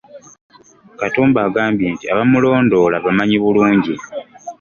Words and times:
Katumba 0.99 1.39
agambye 1.47 1.87
nti 1.93 2.05
abamulondoola 2.13 2.95
abamanyi 2.97 3.37
bulungi. 3.43 3.95